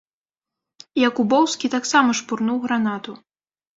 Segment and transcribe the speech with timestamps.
[1.09, 3.11] Якубоўскі таксама шпурнуў гранату.